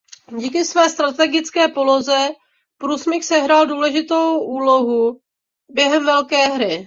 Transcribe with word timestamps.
Díky 0.37 0.65
své 0.65 0.89
strategické 0.89 1.67
poloze 1.67 2.29
průsmyk 2.77 3.23
sehrál 3.23 3.65
důležitou 3.67 4.39
úlohu 4.39 5.19
během 5.69 6.05
Velké 6.05 6.45
hry. 6.47 6.79